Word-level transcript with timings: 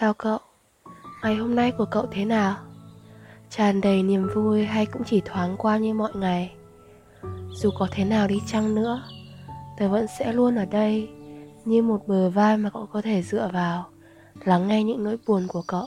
Chào 0.00 0.14
cậu, 0.14 0.38
ngày 1.22 1.36
hôm 1.36 1.54
nay 1.54 1.72
của 1.78 1.84
cậu 1.84 2.06
thế 2.10 2.24
nào? 2.24 2.56
Tràn 3.50 3.80
đầy 3.80 4.02
niềm 4.02 4.28
vui 4.34 4.64
hay 4.64 4.86
cũng 4.86 5.02
chỉ 5.04 5.22
thoáng 5.24 5.56
qua 5.58 5.76
như 5.76 5.94
mọi 5.94 6.10
ngày? 6.14 6.52
Dù 7.52 7.70
có 7.78 7.88
thế 7.90 8.04
nào 8.04 8.28
đi 8.28 8.40
chăng 8.46 8.74
nữa, 8.74 9.02
tớ 9.78 9.88
vẫn 9.88 10.06
sẽ 10.18 10.32
luôn 10.32 10.56
ở 10.56 10.64
đây 10.64 11.08
như 11.64 11.82
một 11.82 12.06
bờ 12.06 12.30
vai 12.30 12.56
mà 12.56 12.70
cậu 12.70 12.86
có 12.86 13.02
thể 13.02 13.22
dựa 13.22 13.50
vào, 13.52 13.86
lắng 14.44 14.68
nghe 14.68 14.84
những 14.84 15.04
nỗi 15.04 15.16
buồn 15.26 15.46
của 15.48 15.62
cậu. 15.66 15.86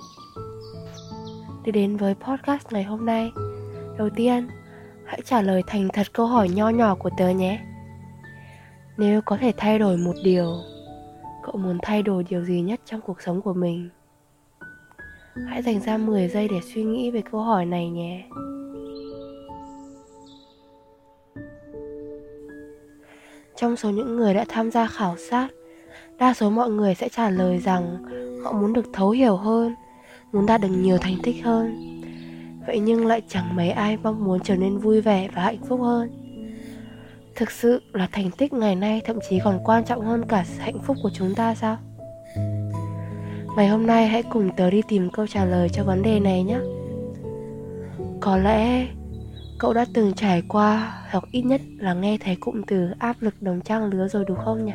Đi 1.64 1.71
đến 1.71 1.98
với 1.98 2.16
podcast 2.16 2.71
ngày 2.71 2.84
hôm 2.84 3.05
nay, 3.05 3.32
đầu 3.98 4.09
tiên, 4.16 4.48
hãy 5.05 5.21
trả 5.25 5.41
lời 5.41 5.64
thành 5.68 5.88
thật 5.93 6.14
câu 6.14 6.25
hỏi 6.25 6.50
nho 6.50 6.70
nhỏ 6.70 6.96
của 6.96 7.09
tớ 7.18 7.30
nhé. 7.30 7.59
Nếu 8.98 9.21
có 9.21 9.38
thể 9.38 9.54
thay 9.57 9.80
đổi 9.80 9.98
một 9.98 10.16
điều, 10.23 10.57
cậu 11.43 11.57
muốn 11.57 11.78
thay 11.82 12.04
đổi 12.04 12.23
điều 12.23 12.43
gì 12.43 12.62
nhất 12.62 12.80
trong 12.86 13.02
cuộc 13.02 13.21
sống 13.21 13.41
của 13.41 13.54
mình? 13.54 13.89
Hãy 15.48 15.62
dành 15.62 15.80
ra 15.80 15.98
10 15.98 16.27
giây 16.27 16.48
để 16.48 16.59
suy 16.73 16.84
nghĩ 16.84 17.12
về 17.12 17.21
câu 17.31 17.41
hỏi 17.41 17.66
này 17.66 17.89
nhé. 17.89 18.23
Trong 23.55 23.75
số 23.75 23.89
những 23.89 24.16
người 24.16 24.34
đã 24.34 24.45
tham 24.49 24.72
gia 24.72 24.88
khảo 24.88 25.16
sát, 25.30 25.48
đa 26.17 26.34
số 26.34 26.49
mọi 26.49 26.70
người 26.70 26.95
sẽ 26.95 27.09
trả 27.09 27.30
lời 27.30 27.59
rằng 27.59 28.03
họ 28.44 28.52
muốn 28.52 28.73
được 28.73 28.86
thấu 28.94 29.09
hiểu 29.09 29.36
hơn, 29.36 29.75
muốn 30.31 30.45
đạt 30.45 30.62
được 30.62 30.67
nhiều 30.67 30.98
thành 30.98 31.16
tích 31.23 31.44
hơn. 31.44 32.02
Vậy 32.67 32.80
nhưng 32.80 33.05
lại 33.05 33.22
chẳng 33.27 33.55
mấy 33.55 33.70
ai 33.70 33.98
mong 33.98 34.23
muốn 34.23 34.39
trở 34.44 34.55
nên 34.55 34.77
vui 34.77 35.02
vẻ 35.02 35.30
và 35.36 35.44
hạnh 35.44 35.63
phúc 35.70 35.81
hơn. 35.81 36.09
Thực 37.36 37.52
sự 37.52 37.81
là 37.94 38.08
thành 38.11 38.31
tích 38.31 38.53
ngày 38.53 38.75
nay 38.75 39.02
thậm 39.05 39.17
chí 39.30 39.39
còn 39.44 39.59
quan 39.63 39.86
trọng 39.86 40.05
hơn 40.05 40.25
cả 40.27 40.45
hạnh 40.59 40.80
phúc 40.84 40.98
của 41.03 41.09
chúng 41.13 41.36
ta 41.36 41.55
sao? 41.55 41.77
Ngày 43.55 43.68
hôm 43.68 43.88
nay 43.88 44.08
hãy 44.08 44.23
cùng 44.23 44.50
tớ 44.58 44.70
đi 44.70 44.82
tìm 44.88 45.10
câu 45.10 45.28
trả 45.28 45.46
lời 45.46 45.70
cho 45.70 45.84
vấn 45.84 46.04
đề 46.04 46.20
này 46.20 46.44
nhé. 46.44 46.59
Có 48.20 48.38
lẽ 48.38 48.88
cậu 49.59 49.73
đã 49.73 49.86
từng 49.94 50.14
trải 50.14 50.44
qua 50.48 50.94
hoặc 51.12 51.23
ít 51.31 51.42
nhất 51.42 51.62
là 51.78 51.94
nghe 51.94 52.17
thấy 52.17 52.36
cụm 52.36 52.62
từ 52.67 52.90
áp 53.00 53.16
lực 53.20 53.42
đồng 53.42 53.62
trang 53.62 53.86
lứa 53.86 54.08
rồi 54.08 54.25
đúng 54.28 54.38
không 54.45 54.66
nhỉ? 54.66 54.73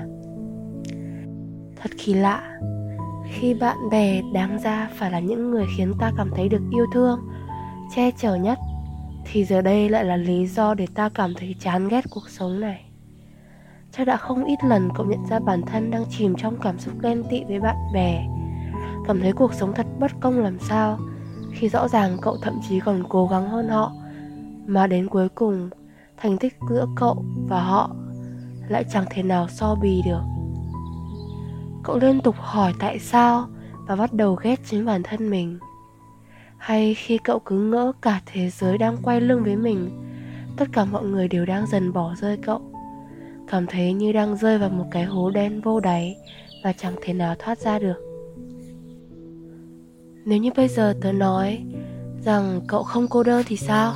Thật 1.77 1.91
kỳ 2.05 2.15
lạ, 2.15 2.59
khi 3.33 3.55
bạn 3.55 3.77
bè 3.91 4.23
đáng 4.35 4.59
ra 4.65 4.91
phải 4.95 5.11
là 5.11 5.21
những 5.21 5.51
người 5.51 5.67
khiến 5.77 5.93
ta 6.01 6.13
cảm 6.17 6.31
thấy 6.37 6.49
được 6.49 6.63
yêu 6.73 6.87
thương, 6.95 7.21
che 7.95 8.11
chở 8.11 8.35
nhất 8.35 8.59
thì 9.25 9.45
giờ 9.45 9.63
đây 9.63 9.89
lại 9.89 10.05
là 10.05 10.17
lý 10.17 10.47
do 10.47 10.75
để 10.75 10.87
ta 10.95 11.09
cảm 11.09 11.35
thấy 11.35 11.55
chán 11.61 11.89
ghét 11.89 12.05
cuộc 12.11 12.29
sống 12.29 12.61
này. 12.61 12.85
Chắc 13.93 14.05
đã 14.05 14.17
không 14.17 14.45
ít 14.45 14.59
lần 14.65 14.89
cậu 14.95 15.07
nhận 15.07 15.27
ra 15.31 15.39
bản 15.39 15.63
thân 15.63 15.91
đang 15.91 16.05
chìm 16.11 16.35
trong 16.39 16.57
cảm 16.63 16.79
xúc 16.79 16.95
ghen 17.03 17.23
tị 17.31 17.45
với 17.45 17.61
bạn 17.61 17.77
bè 17.95 18.27
cảm 19.07 19.21
thấy 19.21 19.33
cuộc 19.33 19.55
sống 19.55 19.73
thật 19.75 19.87
bất 19.99 20.11
công 20.21 20.39
làm 20.39 20.59
sao, 20.59 20.99
khi 21.53 21.69
rõ 21.69 21.89
ràng 21.89 22.17
cậu 22.23 22.37
thậm 22.43 22.55
chí 22.69 22.81
còn 22.81 23.05
cố 23.09 23.27
gắng 23.27 23.49
hơn 23.49 23.69
họ. 23.69 23.93
Mà 24.67 24.87
đến 24.87 25.09
cuối 25.09 25.29
cùng, 25.29 25.71
thành 26.17 26.39
tích 26.39 26.57
giữa 26.71 26.87
cậu 26.97 27.25
và 27.49 27.61
họ 27.61 27.91
lại 28.69 28.85
chẳng 28.93 29.05
thể 29.11 29.23
nào 29.23 29.49
so 29.49 29.75
bì 29.75 30.03
được. 30.07 30.23
Cậu 31.85 31.99
liên 31.99 32.21
tục 32.21 32.35
hỏi 32.39 32.73
tại 32.79 32.99
sao 32.99 33.49
và 33.87 33.97
bắt 33.97 34.13
đầu 34.13 34.35
ghét 34.35 34.61
chính 34.67 34.85
bản 34.85 35.03
thân 35.03 35.31
mình. 35.31 35.59
Hay 36.59 36.95
khi 36.95 37.19
cậu 37.19 37.39
cứ 37.39 37.59
ngỡ 37.59 37.93
cả 38.03 38.21
thế 38.27 38.51
giới 38.51 38.79
đang 38.79 38.97
quay 39.03 39.21
lưng 39.21 39.45
với 39.45 39.57
mình, 39.57 39.91
tất 40.57 40.65
cả 40.73 40.85
mọi 40.85 41.05
người 41.05 41.29
đều 41.29 41.47
đang 41.47 41.67
dần 41.67 41.93
bỏ 41.93 42.15
rơi 42.21 42.37
cậu. 42.37 42.61
Cảm 43.49 43.67
thấy 43.67 43.93
như 43.93 44.13
đang 44.13 44.37
rơi 44.37 44.59
vào 44.59 44.71
một 44.71 44.85
cái 44.91 45.05
hố 45.05 45.31
đen 45.31 45.61
vô 45.61 45.81
đáy 45.81 46.17
và 46.65 46.73
chẳng 46.73 46.95
thể 47.03 47.13
nào 47.13 47.35
thoát 47.39 47.59
ra 47.59 47.79
được 47.79 48.16
nếu 50.27 50.39
như 50.39 50.51
bây 50.57 50.69
giờ 50.69 50.95
tớ 51.01 51.13
nói 51.13 51.65
rằng 52.25 52.61
cậu 52.67 52.83
không 52.83 53.09
cô 53.09 53.23
đơn 53.23 53.43
thì 53.47 53.57
sao? 53.57 53.95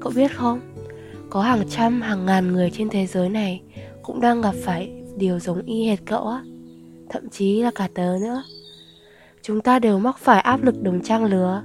Cậu 0.00 0.12
biết 0.16 0.32
không? 0.36 0.60
Có 1.30 1.42
hàng 1.42 1.68
trăm, 1.70 2.00
hàng 2.02 2.26
ngàn 2.26 2.52
người 2.52 2.70
trên 2.70 2.88
thế 2.88 3.06
giới 3.06 3.28
này 3.28 3.62
cũng 4.02 4.20
đang 4.20 4.40
gặp 4.40 4.54
phải 4.64 4.92
điều 5.16 5.38
giống 5.38 5.62
y 5.62 5.88
hệt 5.88 5.98
cậu 6.04 6.26
á. 6.28 6.42
Thậm 7.10 7.28
chí 7.28 7.62
là 7.62 7.70
cả 7.74 7.88
tớ 7.94 8.16
nữa. 8.20 8.42
Chúng 9.42 9.60
ta 9.60 9.78
đều 9.78 9.98
mắc 9.98 10.18
phải 10.18 10.40
áp 10.40 10.64
lực 10.64 10.82
đồng 10.82 11.02
trang 11.02 11.24
lứa, 11.24 11.62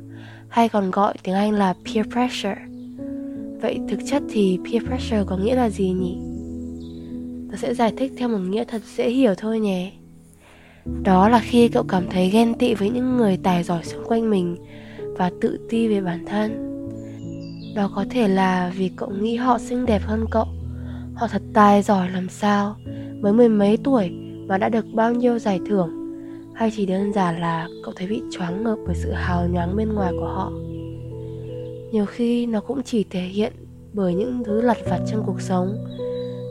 hay 0.49 0.69
còn 0.69 0.91
gọi 0.91 1.13
tiếng 1.23 1.35
Anh 1.35 1.51
là 1.51 1.73
peer 1.85 2.05
pressure. 2.07 2.57
Vậy 3.61 3.79
thực 3.89 3.99
chất 4.05 4.23
thì 4.29 4.59
peer 4.65 4.83
pressure 4.83 5.23
có 5.27 5.37
nghĩa 5.37 5.55
là 5.55 5.69
gì 5.69 5.89
nhỉ? 5.89 6.17
Tớ 7.51 7.57
sẽ 7.57 7.73
giải 7.73 7.93
thích 7.97 8.11
theo 8.17 8.29
một 8.29 8.37
nghĩa 8.37 8.63
thật 8.63 8.81
dễ 8.95 9.09
hiểu 9.09 9.33
thôi 9.35 9.59
nhé. 9.59 9.91
Đó 10.85 11.29
là 11.29 11.39
khi 11.39 11.67
cậu 11.67 11.83
cảm 11.83 12.03
thấy 12.09 12.29
ghen 12.29 12.53
tị 12.53 12.73
với 12.73 12.89
những 12.89 13.17
người 13.17 13.37
tài 13.43 13.63
giỏi 13.63 13.83
xung 13.83 14.03
quanh 14.07 14.29
mình 14.29 14.57
và 15.17 15.31
tự 15.41 15.59
ti 15.69 15.87
về 15.87 16.01
bản 16.01 16.25
thân. 16.25 16.67
Đó 17.75 17.91
có 17.95 18.05
thể 18.09 18.27
là 18.27 18.73
vì 18.77 18.91
cậu 18.95 19.09
nghĩ 19.09 19.35
họ 19.35 19.57
xinh 19.59 19.85
đẹp 19.85 20.01
hơn 20.05 20.25
cậu. 20.31 20.45
Họ 21.15 21.27
thật 21.27 21.41
tài 21.53 21.81
giỏi 21.81 22.09
làm 22.09 22.29
sao, 22.29 22.75
mới 23.21 23.33
mười 23.33 23.49
mấy 23.49 23.77
tuổi 23.83 24.09
mà 24.47 24.57
đã 24.57 24.69
được 24.69 24.85
bao 24.93 25.13
nhiêu 25.13 25.39
giải 25.39 25.59
thưởng 25.69 25.89
hay 26.53 26.71
chỉ 26.75 26.85
đơn 26.85 27.13
giản 27.13 27.39
là 27.39 27.67
cậu 27.83 27.93
thấy 27.97 28.07
bị 28.07 28.21
choáng 28.31 28.63
ngợp 28.63 28.77
bởi 28.85 28.95
sự 28.95 29.11
hào 29.11 29.47
nhoáng 29.47 29.75
bên 29.75 29.93
ngoài 29.93 30.11
của 30.19 30.27
họ. 30.27 30.51
Nhiều 31.91 32.05
khi 32.05 32.45
nó 32.45 32.61
cũng 32.61 32.83
chỉ 32.83 33.03
thể 33.09 33.21
hiện 33.21 33.53
bởi 33.93 34.13
những 34.13 34.43
thứ 34.45 34.61
lặt 34.61 34.77
vặt 34.89 34.99
trong 35.11 35.23
cuộc 35.25 35.41
sống 35.41 35.85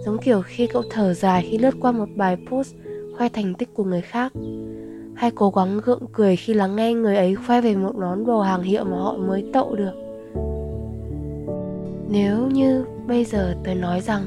Giống 0.05 0.19
kiểu 0.19 0.43
khi 0.43 0.67
cậu 0.67 0.83
thở 0.91 1.15
dài 1.15 1.47
khi 1.51 1.59
lướt 1.59 1.75
qua 1.81 1.93
một 1.93 2.09
bài 2.17 2.37
post 2.51 2.75
khoe 3.21 3.29
thành 3.29 3.55
tích 3.55 3.75
của 3.75 3.85
người 3.85 4.01
khác. 4.01 4.33
Hay 5.15 5.31
cố 5.31 5.51
gắng 5.51 5.81
gượng 5.85 6.03
cười 6.13 6.37
khi 6.37 6.55
lắng 6.55 6.77
nghe 6.77 6.95
người 6.95 7.17
ấy 7.17 7.35
khoe 7.35 7.61
về 7.61 7.77
một 7.77 7.97
món 7.97 8.27
đồ 8.27 8.41
hàng 8.41 8.63
hiệu 8.63 8.85
mà 8.85 8.97
họ 8.97 9.17
mới 9.17 9.45
tậu 9.53 9.75
được. 9.75 9.93
Nếu 12.09 12.47
như 12.47 12.85
bây 13.07 13.25
giờ 13.25 13.55
tớ 13.65 13.75
nói 13.75 14.01
rằng 14.01 14.23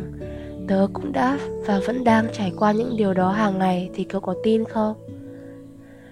tớ 0.67 0.87
cũng 0.93 1.11
đã 1.11 1.37
và 1.65 1.81
vẫn 1.87 2.03
đang 2.03 2.27
trải 2.33 2.53
qua 2.57 2.71
những 2.71 2.97
điều 2.97 3.13
đó 3.13 3.31
hàng 3.31 3.59
ngày 3.59 3.89
thì 3.93 4.03
cậu 4.03 4.21
có 4.21 4.35
tin 4.43 4.65
không? 4.65 4.95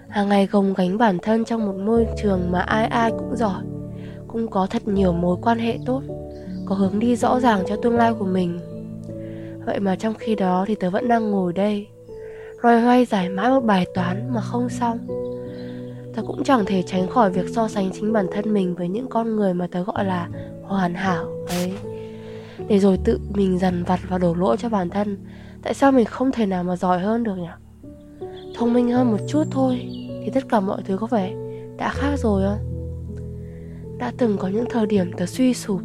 Hàng 0.08 0.30
ngày 0.30 0.48
gồng 0.48 0.74
gánh 0.74 0.98
bản 0.98 1.18
thân 1.22 1.46
trong 1.46 1.66
một 1.66 1.76
môi 1.76 2.08
trường 2.22 2.52
mà 2.52 2.62
ai 2.62 2.86
ai 2.86 3.12
cũng 3.12 3.36
giỏi, 3.36 3.64
cũng 4.28 4.48
có 4.48 4.68
thật 4.70 4.88
nhiều 4.88 5.14
mối 5.14 5.38
quan 5.42 5.60
hệ 5.60 5.78
tốt, 5.86 6.02
có 6.66 6.76
hướng 6.76 7.00
đi 7.00 7.16
rõ 7.16 7.40
ràng 7.40 7.64
cho 7.68 7.76
tương 7.76 7.98
lai 7.98 8.14
của 8.20 8.26
mình. 8.26 8.60
Vậy 9.66 9.80
mà 9.80 9.96
trong 9.96 10.14
khi 10.14 10.36
đó 10.36 10.66
thì 10.68 10.76
tớ 10.76 10.90
vẫn 10.90 11.08
đang 11.08 11.32
ngồi 11.32 11.54
đây 11.54 11.88
loay 12.62 12.82
hoay 12.82 13.06
giải 13.06 13.30
mãi 13.30 13.50
một 13.50 13.60
bài 13.60 13.86
toán 13.94 14.34
mà 14.34 14.42
không 14.42 14.70
xong. 14.70 15.08
Tớ 16.16 16.22
cũng 16.28 16.44
chẳng 16.44 16.66
thể 16.66 16.84
tránh 16.88 17.08
khỏi 17.08 17.32
việc 17.32 17.50
so 17.50 17.68
sánh 17.68 17.92
chính 17.94 18.14
bản 18.14 18.28
thân 18.32 18.54
mình 18.54 18.76
với 18.76 18.90
những 18.90 19.10
con 19.10 19.36
người 19.36 19.54
mà 19.54 19.68
tớ 19.72 19.84
gọi 19.84 20.06
là 20.06 20.30
hoàn 20.64 20.94
hảo, 20.94 21.26
ấy. 21.48 21.74
Để 22.68 22.80
rồi 22.80 23.00
tự 23.04 23.20
mình 23.34 23.60
dằn 23.60 23.84
vặt 23.84 24.00
và 24.10 24.18
đổ 24.18 24.34
lỗi 24.34 24.58
cho 24.60 24.70
bản 24.70 24.90
thân, 24.90 25.18
tại 25.64 25.74
sao 25.74 25.92
mình 25.92 26.06
không 26.06 26.32
thể 26.32 26.46
nào 26.46 26.64
mà 26.64 26.76
giỏi 26.76 27.00
hơn 27.00 27.24
được 27.24 27.36
nhỉ? 27.36 27.48
Thông 28.56 28.74
minh 28.74 28.92
hơn 28.92 29.12
một 29.12 29.18
chút 29.28 29.44
thôi, 29.52 29.80
thì 30.24 30.32
tất 30.34 30.44
cả 30.50 30.60
mọi 30.60 30.82
thứ 30.86 30.98
có 30.98 31.08
vẻ 31.08 31.34
đã 31.78 31.90
khác 31.90 32.16
rồi 32.18 32.44
không 32.44 32.68
đã 34.00 34.12
từng 34.18 34.38
có 34.38 34.48
những 34.48 34.66
thời 34.70 34.86
điểm 34.86 35.12
tớ 35.18 35.26
suy 35.26 35.54
sụp, 35.54 35.82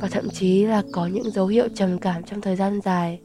và 0.00 0.08
thậm 0.08 0.28
chí 0.28 0.66
là 0.66 0.82
có 0.92 1.06
những 1.06 1.30
dấu 1.30 1.46
hiệu 1.46 1.68
trầm 1.74 1.98
cảm 1.98 2.22
trong 2.22 2.40
thời 2.40 2.56
gian 2.56 2.80
dài 2.80 3.20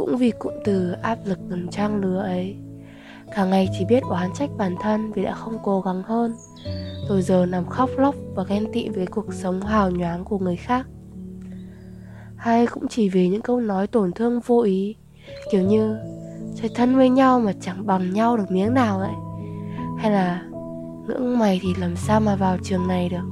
cũng 0.00 0.16
vì 0.16 0.30
cụm 0.30 0.52
từ 0.64 0.92
áp 0.92 1.18
lực 1.24 1.38
từng 1.50 1.68
trang 1.68 1.96
lứa 1.96 2.20
ấy. 2.20 2.56
Cả 3.34 3.44
ngày 3.44 3.68
chỉ 3.78 3.84
biết 3.84 4.02
oán 4.10 4.30
trách 4.34 4.50
bản 4.58 4.74
thân 4.80 5.12
vì 5.12 5.24
đã 5.24 5.34
không 5.34 5.58
cố 5.62 5.80
gắng 5.80 6.02
hơn. 6.02 6.34
Rồi 7.08 7.22
giờ 7.22 7.46
nằm 7.46 7.66
khóc 7.66 7.90
lóc 7.96 8.14
và 8.34 8.44
ghen 8.44 8.72
tị 8.72 8.88
với 8.88 9.06
cuộc 9.06 9.34
sống 9.34 9.60
hào 9.60 9.90
nhoáng 9.90 10.24
của 10.24 10.38
người 10.38 10.56
khác. 10.56 10.86
Hay 12.36 12.66
cũng 12.66 12.88
chỉ 12.88 13.08
vì 13.08 13.28
những 13.28 13.42
câu 13.42 13.60
nói 13.60 13.86
tổn 13.86 14.12
thương 14.12 14.40
vô 14.40 14.60
ý, 14.60 14.96
kiểu 15.52 15.62
như, 15.62 15.96
chơi 16.54 16.70
thân 16.74 16.96
với 16.96 17.08
nhau 17.08 17.40
mà 17.40 17.52
chẳng 17.60 17.86
bằng 17.86 18.12
nhau 18.12 18.36
được 18.36 18.50
miếng 18.50 18.74
nào 18.74 18.98
vậy 18.98 19.14
hay 19.98 20.10
là, 20.10 20.42
ngưỡng 21.06 21.38
mày 21.38 21.60
thì 21.62 21.68
làm 21.78 21.96
sao 21.96 22.20
mà 22.20 22.36
vào 22.36 22.58
trường 22.62 22.88
này 22.88 23.08
được? 23.08 23.28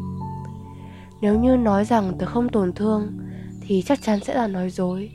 Nếu 1.21 1.41
như 1.41 1.57
nói 1.57 1.85
rằng 1.85 2.13
tớ 2.19 2.27
không 2.27 2.49
tổn 2.49 2.73
thương, 2.73 3.13
thì 3.61 3.83
chắc 3.87 4.03
chắn 4.03 4.21
sẽ 4.21 4.35
là 4.35 4.47
nói 4.47 4.71
dối 4.71 5.11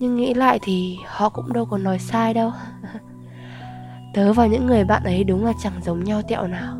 nhưng 0.00 0.16
nghĩ 0.16 0.34
lại 0.34 0.58
thì 0.62 0.98
họ 1.06 1.28
cũng 1.28 1.52
đâu 1.52 1.64
có 1.64 1.78
nói 1.78 1.98
sai 1.98 2.34
đâu. 2.34 2.52
Tớ 4.14 4.32
và 4.32 4.46
những 4.46 4.66
người 4.66 4.84
bạn 4.84 5.02
ấy 5.04 5.24
đúng 5.24 5.44
là 5.44 5.52
chẳng 5.62 5.82
giống 5.82 6.04
nhau 6.04 6.22
tẹo 6.28 6.46
nào. 6.46 6.76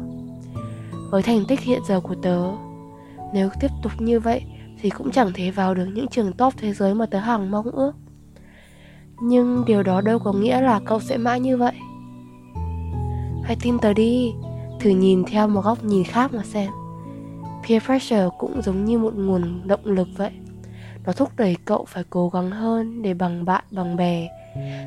Với 1.11 1.23
thành 1.23 1.45
tích 1.49 1.61
hiện 1.61 1.81
giờ 1.89 2.01
của 2.01 2.15
tớ, 2.15 2.51
nếu 3.35 3.49
tiếp 3.61 3.71
tục 3.83 3.93
như 3.99 4.21
vậy 4.21 4.43
thì 4.81 4.91
cũng 4.91 5.11
chẳng 5.11 5.33
thể 5.35 5.51
vào 5.51 5.75
được 5.75 5.87
những 5.87 6.09
trường 6.09 6.33
top 6.33 6.55
thế 6.57 6.73
giới 6.73 6.95
mà 6.95 7.07
tớ 7.07 7.19
hằng 7.19 7.51
mong 7.51 7.71
ước. 7.71 7.93
Nhưng 9.23 9.65
điều 9.67 9.83
đó 9.83 10.01
đâu 10.01 10.19
có 10.19 10.33
nghĩa 10.33 10.61
là 10.61 10.81
cậu 10.85 11.01
sẽ 11.01 11.17
mãi 11.17 11.41
như 11.41 11.57
vậy. 11.57 11.75
Hãy 13.45 13.57
tin 13.63 13.79
tớ 13.79 13.93
đi, 13.93 14.33
thử 14.81 14.91
nhìn 14.91 15.25
theo 15.25 15.49
một 15.49 15.61
góc 15.61 15.85
nhìn 15.85 16.05
khác 16.05 16.35
mà 16.35 16.43
xem. 16.45 16.71
Peer 17.69 17.83
pressure 17.83 18.29
cũng 18.39 18.63
giống 18.63 18.85
như 18.85 18.99
một 18.99 19.15
nguồn 19.15 19.69
động 19.69 19.85
lực 19.85 20.09
vậy 20.17 20.31
nó 21.05 21.13
thúc 21.13 21.29
đẩy 21.37 21.57
cậu 21.65 21.85
phải 21.89 22.05
cố 22.11 22.29
gắng 22.29 22.51
hơn 22.51 23.03
để 23.03 23.15
bằng 23.15 23.45
bạn, 23.45 23.65
bằng 23.71 23.97
bè, 23.97 24.29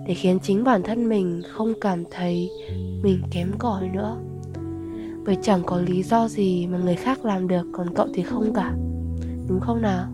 để 0.07 0.13
khiến 0.13 0.39
chính 0.39 0.63
bản 0.63 0.83
thân 0.83 1.09
mình 1.09 1.41
không 1.51 1.73
cảm 1.81 2.03
thấy 2.11 2.49
mình 3.03 3.21
kém 3.31 3.51
cỏi 3.57 3.89
nữa. 3.89 4.17
Bởi 5.25 5.37
chẳng 5.41 5.63
có 5.65 5.81
lý 5.81 6.03
do 6.03 6.27
gì 6.27 6.67
mà 6.67 6.77
người 6.77 6.95
khác 6.95 7.25
làm 7.25 7.47
được, 7.47 7.67
còn 7.73 7.95
cậu 7.95 8.07
thì 8.13 8.23
không 8.23 8.53
cả. 8.53 8.73
Đúng 9.47 9.59
không 9.59 9.81
nào? 9.81 10.07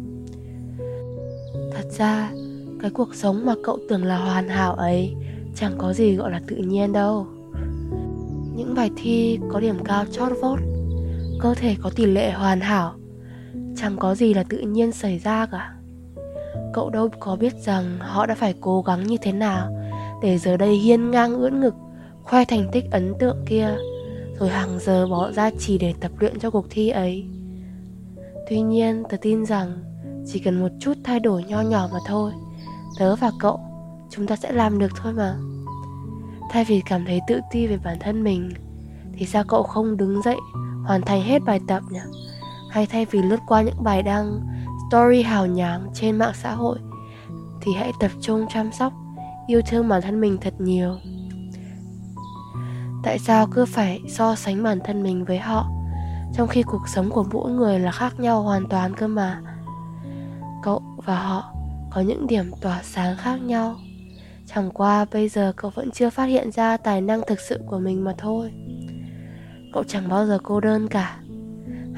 Thật 1.73 1.85
ra, 1.97 2.31
cái 2.79 2.91
cuộc 2.91 3.15
sống 3.15 3.45
mà 3.45 3.53
cậu 3.63 3.79
tưởng 3.89 4.03
là 4.03 4.17
hoàn 4.17 4.47
hảo 4.47 4.73
ấy 4.73 5.15
chẳng 5.55 5.73
có 5.77 5.93
gì 5.93 6.15
gọi 6.15 6.31
là 6.31 6.41
tự 6.47 6.55
nhiên 6.55 6.93
đâu. 6.93 7.27
Những 8.55 8.73
bài 8.75 8.89
thi 8.95 9.39
có 9.49 9.59
điểm 9.59 9.83
cao 9.83 10.05
chót 10.11 10.31
vót, 10.41 10.59
cơ 11.39 11.53
thể 11.55 11.75
có 11.81 11.89
tỷ 11.95 12.05
lệ 12.05 12.31
hoàn 12.31 12.59
hảo, 12.59 12.93
chẳng 13.75 13.97
có 13.97 14.15
gì 14.15 14.33
là 14.33 14.43
tự 14.43 14.57
nhiên 14.57 14.91
xảy 14.91 15.19
ra 15.19 15.45
cả 15.45 15.78
cậu 16.74 16.89
đâu 16.89 17.10
có 17.19 17.36
biết 17.36 17.54
rằng 17.56 17.98
họ 18.00 18.25
đã 18.25 18.36
phải 18.36 18.54
cố 18.62 18.81
gắng 18.81 19.04
như 19.04 19.18
thế 19.21 19.31
nào 19.31 19.75
để 20.21 20.38
giờ 20.38 20.57
đây 20.57 20.75
hiên 20.75 21.12
ngang 21.12 21.36
ưỡn 21.36 21.60
ngực, 21.60 21.75
khoe 22.24 22.45
thành 22.45 22.69
tích 22.71 22.86
ấn 22.92 23.13
tượng 23.19 23.45
kia, 23.48 23.77
rồi 24.39 24.50
hàng 24.50 24.80
giờ 24.80 25.07
bỏ 25.07 25.31
ra 25.31 25.51
chỉ 25.60 25.77
để 25.77 25.94
tập 26.00 26.12
luyện 26.19 26.39
cho 26.39 26.50
cuộc 26.50 26.66
thi 26.69 26.89
ấy. 26.89 27.25
Tuy 28.50 28.62
nhiên, 28.62 29.04
tớ 29.10 29.18
tin 29.21 29.45
rằng 29.45 29.83
chỉ 30.27 30.39
cần 30.39 30.60
một 30.60 30.71
chút 30.80 30.94
thay 31.04 31.19
đổi 31.19 31.44
nho 31.44 31.62
nhỏ 31.62 31.89
mà 31.94 32.00
thôi, 32.06 32.31
tớ 33.00 33.16
và 33.16 33.31
cậu, 33.39 33.60
chúng 34.10 34.27
ta 34.27 34.36
sẽ 34.36 34.51
làm 34.51 34.80
được 34.80 34.92
thôi 34.95 35.13
mà. 35.13 35.36
Thay 36.51 36.66
vì 36.66 36.81
cảm 36.89 37.06
thấy 37.06 37.19
tự 37.27 37.39
ti 37.51 37.68
về 37.68 37.77
bản 37.83 37.98
thân 38.00 38.24
mình, 38.24 38.51
thì 39.13 39.25
sao 39.25 39.44
cậu 39.48 39.63
không 39.63 39.98
đứng 39.98 40.21
dậy, 40.21 40.38
hoàn 40.86 41.01
thành 41.01 41.21
hết 41.21 41.39
bài 41.45 41.60
tập 41.68 41.83
nhỉ? 41.89 42.00
Hay 42.69 42.86
thay 42.86 43.06
vì 43.06 43.21
lướt 43.21 43.39
qua 43.48 43.62
những 43.62 43.83
bài 43.83 44.04
đăng 44.04 44.39
story 44.89 45.21
hào 45.21 45.47
nhoáng 45.47 45.89
trên 45.94 46.18
mạng 46.18 46.33
xã 46.33 46.53
hội, 46.53 46.80
thì 47.62 47.71
hãy 47.74 47.91
tập 48.00 48.12
trung 48.21 48.45
chăm 48.53 48.71
sóc, 48.71 48.94
yêu 49.47 49.62
thương 49.68 49.89
bản 49.89 50.01
thân 50.01 50.21
mình 50.21 50.38
thật 50.41 50.53
nhiều. 50.59 50.95
Tại 53.03 53.19
sao 53.19 53.47
cứ 53.51 53.65
phải 53.65 54.01
so 54.09 54.36
sánh 54.36 54.63
bản 54.63 54.80
thân 54.83 55.03
mình 55.03 55.25
với 55.25 55.39
họ, 55.39 55.69
trong 56.33 56.47
khi 56.47 56.63
cuộc 56.63 56.88
sống 56.88 57.09
của 57.09 57.25
mỗi 57.31 57.51
người 57.51 57.80
là 57.80 57.91
khác 57.91 58.19
nhau 58.19 58.41
hoàn 58.41 58.68
toàn 58.68 58.95
cơ 58.95 59.07
mà? 59.07 59.41
Cậu 60.63 60.81
và 61.06 61.19
họ 61.19 61.53
có 61.92 62.01
những 62.01 62.27
điểm 62.27 62.51
tỏa 62.62 62.80
sáng 62.83 63.18
khác 63.18 63.35
nhau. 63.35 63.75
Chẳng 64.45 64.71
qua 64.71 65.06
bây 65.13 65.30
giờ 65.30 65.53
cậu 65.56 65.71
vẫn 65.75 65.92
chưa 65.92 66.09
phát 66.09 66.25
hiện 66.25 66.51
ra 66.51 66.77
tài 66.77 67.01
năng 67.01 67.21
thực 67.27 67.39
sự 67.39 67.59
của 67.68 67.80
mình 67.80 68.03
mà 68.03 68.13
thôi. 68.18 68.51
Cậu 69.74 69.83
chẳng 69.83 70.09
bao 70.09 70.25
giờ 70.25 70.39
cô 70.44 70.59
đơn 70.59 70.88
cả 70.88 71.18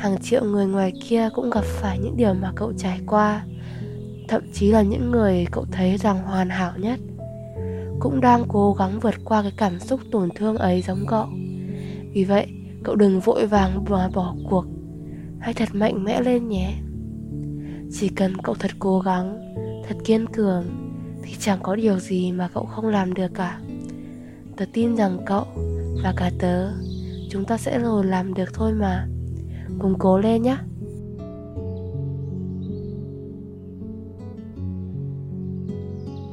hàng 0.02 0.18
triệu 0.22 0.46
người 0.46 0.66
ngoài 0.66 0.94
kia 1.10 1.30
cũng 1.34 1.50
gặp 1.50 1.64
phải 1.64 2.00
những 2.00 2.18
điều 2.18 2.34
mà 2.34 2.52
cậu 2.56 2.74
trải 2.78 3.00
qua, 3.08 3.46
thậm 4.28 4.42
chí 4.54 4.72
là 4.72 4.82
những 4.82 5.12
người 5.12 5.46
cậu 5.52 5.66
thấy 5.72 5.98
rằng 5.98 6.24
hoàn 6.24 6.50
hảo 6.50 6.74
nhất. 6.78 7.00
Cũng 8.00 8.22
đang 8.22 8.44
cố 8.48 8.74
gắng 8.74 9.00
vượt 9.00 9.16
qua 9.26 9.42
cái 9.42 9.52
cảm 9.58 9.80
xúc 9.80 10.00
tổn 10.12 10.30
thương 10.36 10.58
ấy 10.58 10.82
giống 10.82 11.06
cậu. 11.08 11.26
Vì 12.14 12.24
vậy, 12.24 12.48
cậu 12.84 12.96
đừng 12.96 13.20
vội 13.20 13.48
vàng 13.48 13.86
mà 13.90 14.10
bỏ 14.14 14.36
cuộc. 14.50 14.66
Hãy 15.40 15.54
thật 15.54 15.70
mạnh 15.74 16.04
mẽ 16.04 16.22
lên 16.22 16.50
nhé. 16.50 16.74
Chỉ 17.92 18.10
cần 18.10 18.38
cậu 18.44 18.56
thật 18.56 18.72
cố 18.80 19.00
gắng, 19.00 19.56
thật 19.88 19.96
kiên 20.06 20.28
cường, 20.28 20.66
thì 21.24 21.36
chẳng 21.40 21.60
có 21.64 21.76
điều 21.76 22.00
gì 22.00 22.32
mà 22.32 22.50
cậu 22.54 22.66
không 22.66 22.88
làm 22.88 23.14
được 23.14 23.34
cả. 23.34 23.60
Tớ 24.58 24.66
tin 24.74 24.96
rằng 24.96 25.18
cậu 25.26 25.46
và 26.04 26.14
cả 26.18 26.32
tớ, 26.40 26.72
chúng 27.30 27.46
ta 27.46 27.58
sẽ 27.58 27.80
rồi 27.80 28.06
làm 28.06 28.34
được 28.34 28.54
thôi 28.54 28.74
mà 28.74 29.08
cùng 29.80 29.96
cố 30.00 30.18
lên 30.18 30.42
nhé 30.42 30.58